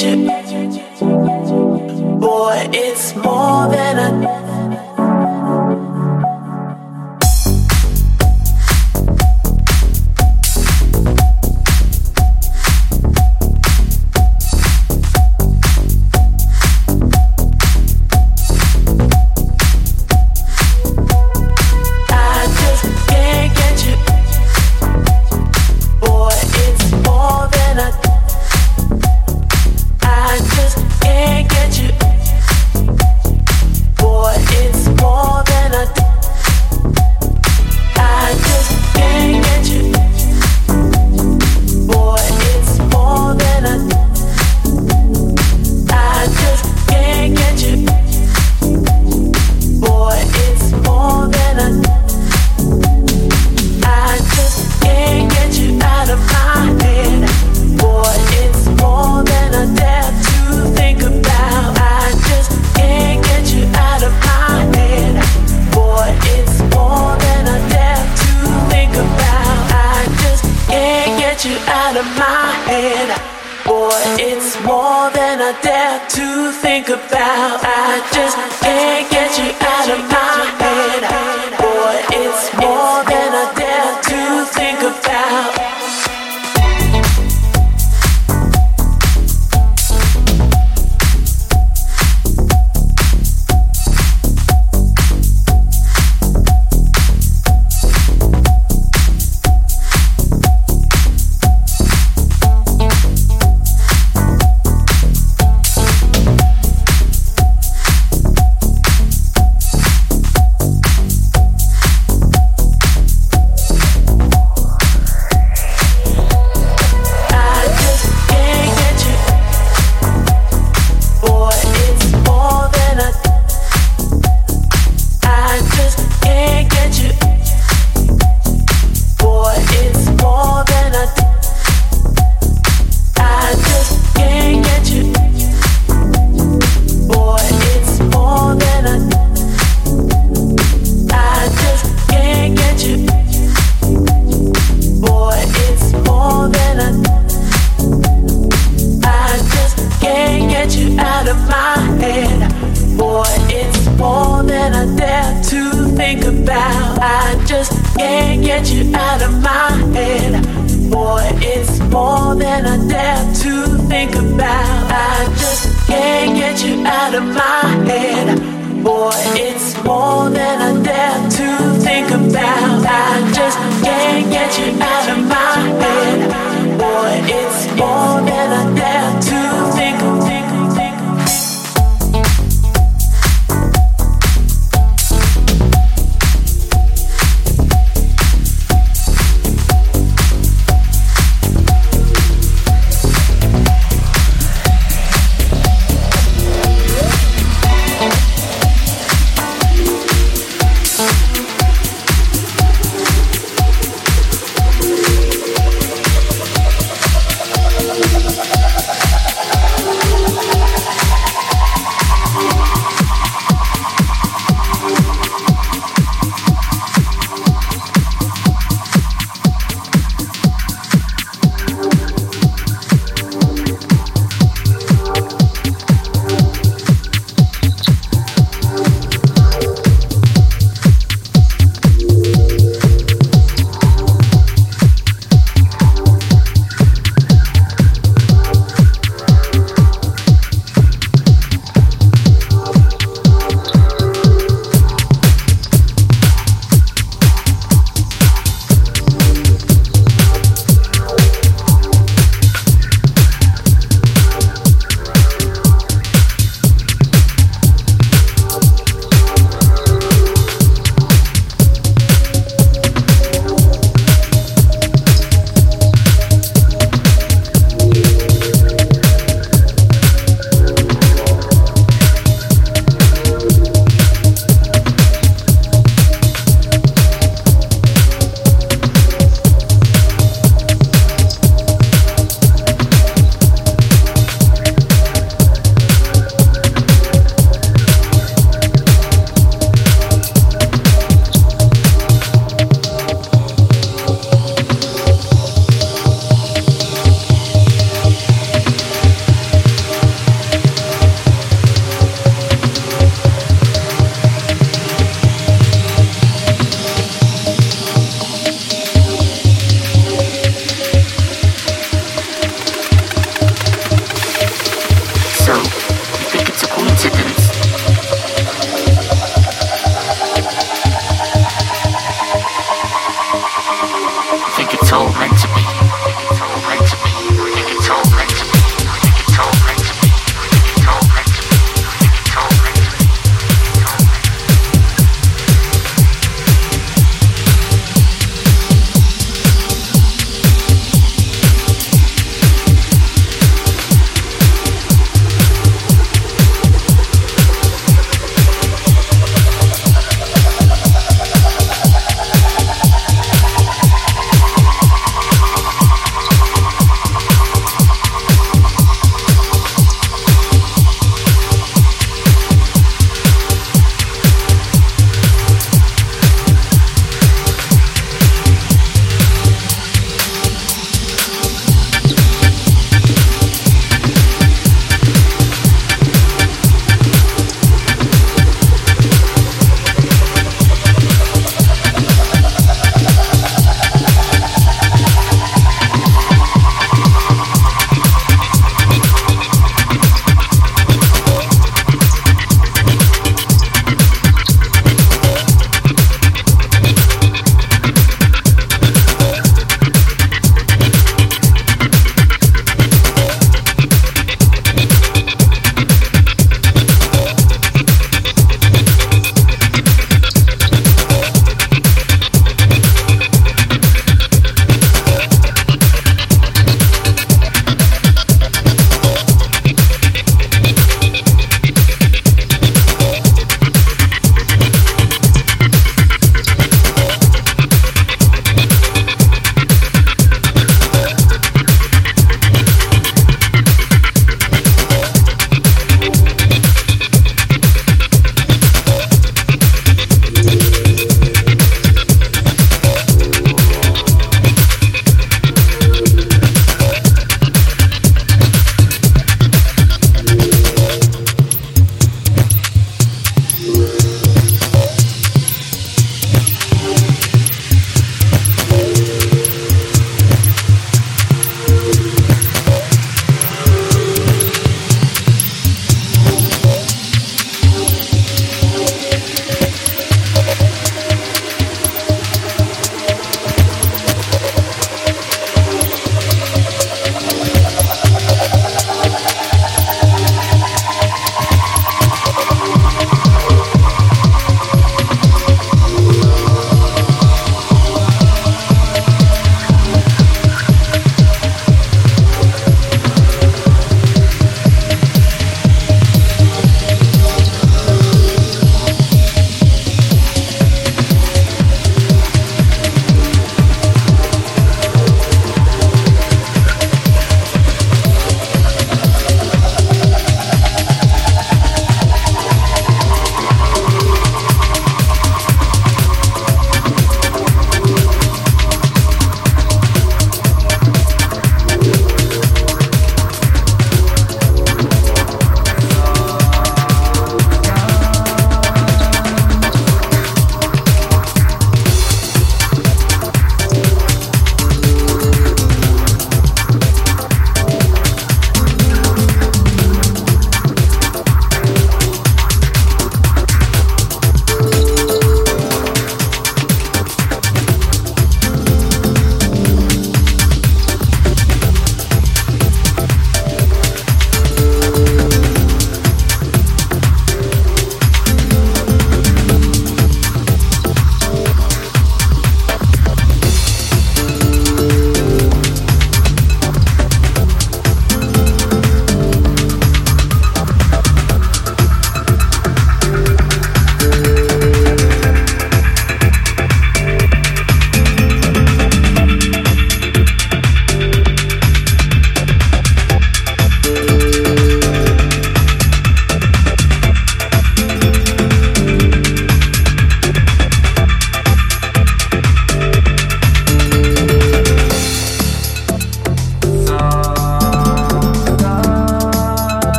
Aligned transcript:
can't 0.00 0.37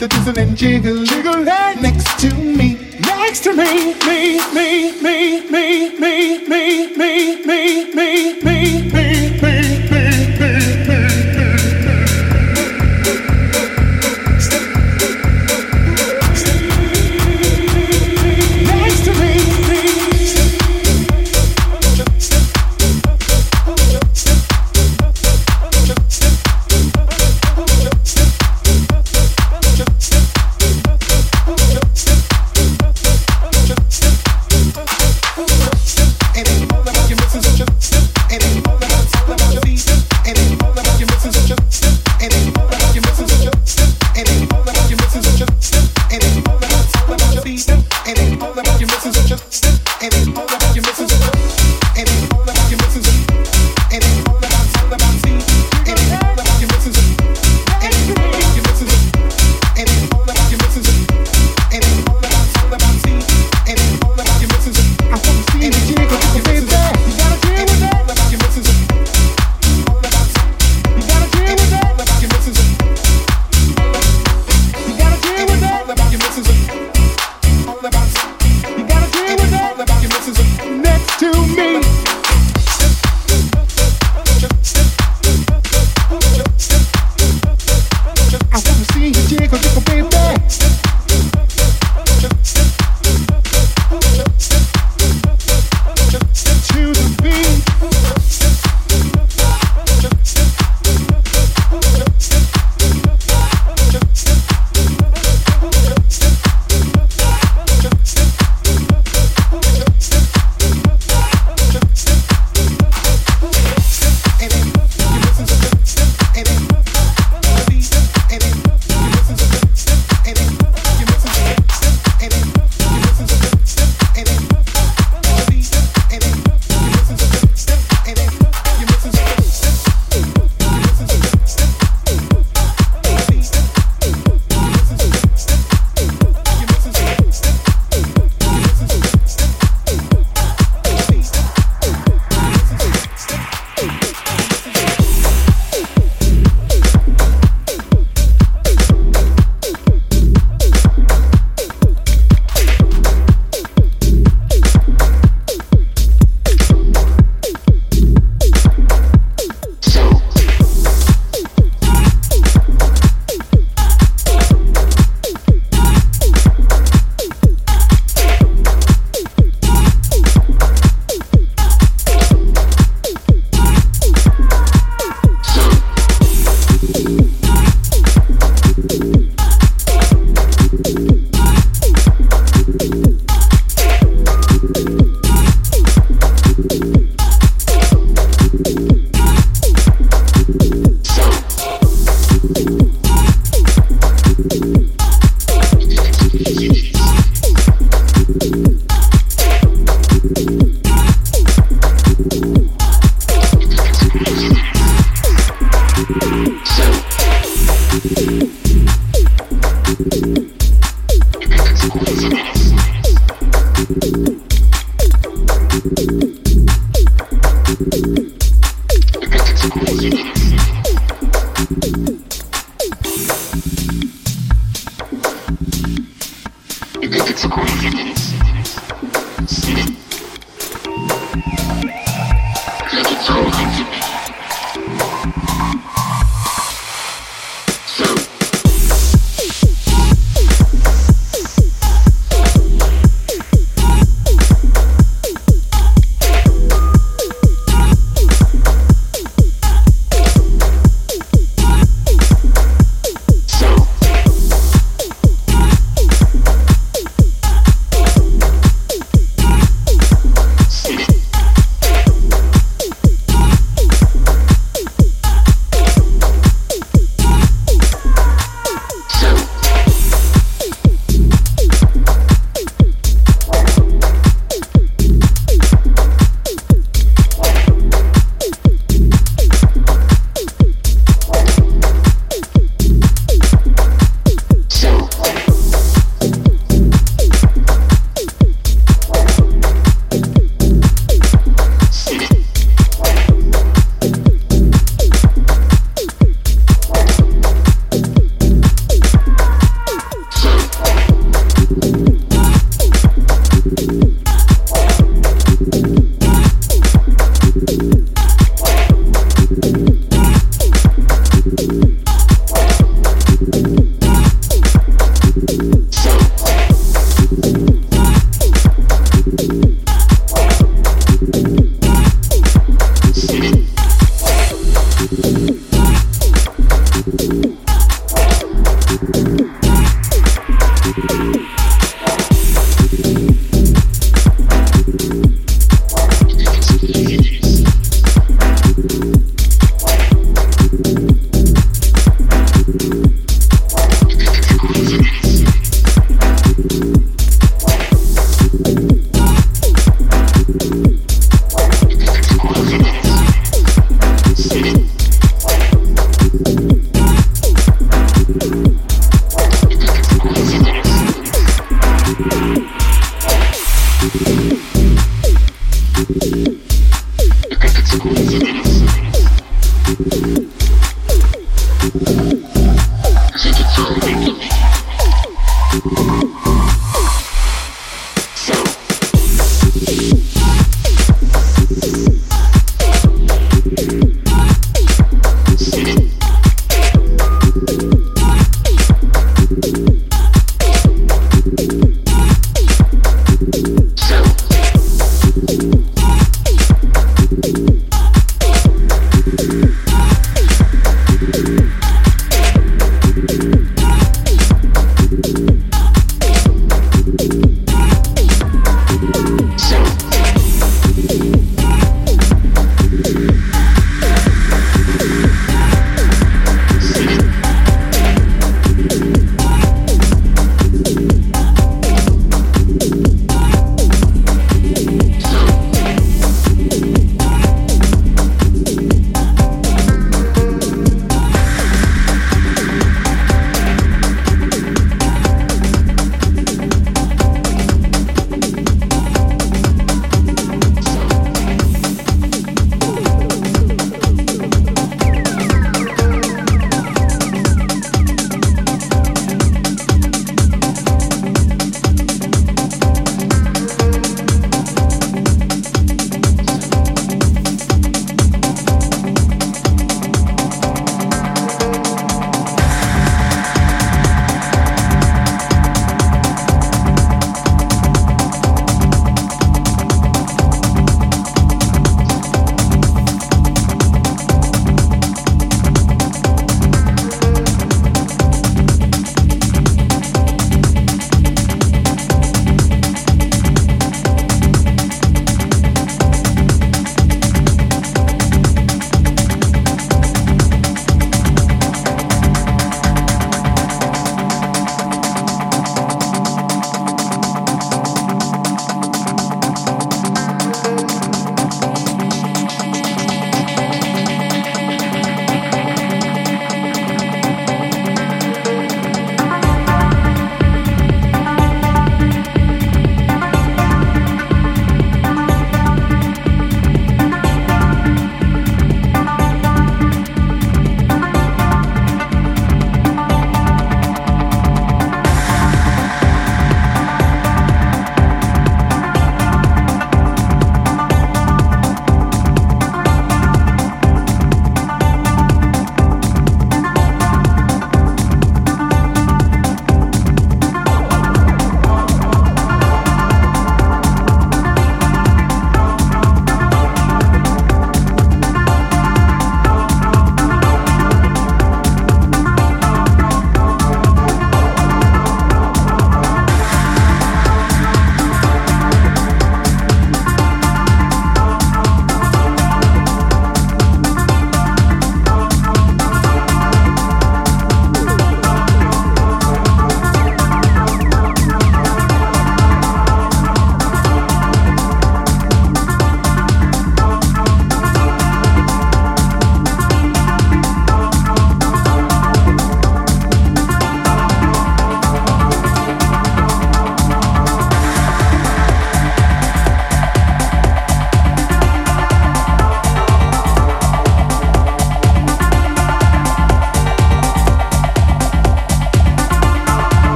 Dit 0.00 0.12
is 0.12 0.24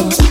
Oh. 0.00 0.27